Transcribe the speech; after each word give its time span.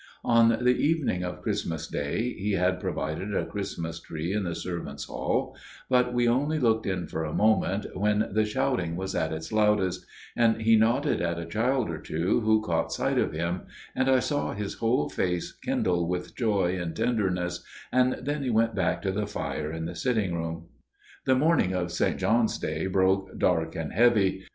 On 0.25 0.49
the 0.49 0.75
evening 0.75 1.23
of 1.23 1.43
Christmas 1.43 1.85
Day 1.85 2.33
he 2.33 2.53
had 2.53 2.79
provided 2.79 3.35
a 3.35 3.45
Christmas 3.45 3.99
tree 3.99 4.33
in 4.33 4.45
the 4.45 4.55
servants' 4.55 5.03
hall; 5.05 5.55
but 5.91 6.11
we 6.11 6.27
only 6.27 6.57
looked 6.57 6.87
in 6.87 7.05
for 7.05 7.23
a 7.23 7.35
moment 7.35 7.85
when 7.95 8.27
the 8.31 8.43
shouting 8.43 8.95
was 8.95 9.13
at 9.13 9.31
its 9.31 9.51
loudest, 9.51 10.07
and 10.35 10.63
he 10.63 10.75
nodded 10.75 11.21
at 11.21 11.37
a 11.37 11.45
child 11.45 11.87
or 11.91 11.99
two 11.99 12.39
who 12.39 12.63
caught 12.63 12.91
sight 12.91 13.19
of 13.19 13.31
him, 13.31 13.67
and 13.95 14.09
I 14.09 14.17
saw 14.21 14.53
his 14.55 14.73
whole 14.73 15.07
face 15.07 15.51
kindle 15.51 16.07
with 16.07 16.33
joy 16.35 16.79
and 16.81 16.95
tenderness, 16.95 17.63
and 17.91 18.13
then 18.23 18.41
we 18.41 18.49
went 18.49 18.73
back 18.73 19.03
to 19.03 19.11
the 19.11 19.27
fire 19.27 19.71
in 19.71 19.85
the 19.85 19.93
sitting 19.93 20.33
room. 20.33 20.65
The 21.25 21.35
morning 21.35 21.73
of 21.75 21.91
St. 21.91 22.17
John's 22.17 22.57
Day 22.57 22.87
broke 22.87 23.37
dark 23.37 23.75
and 23.75 23.93
heavy. 23.93 24.45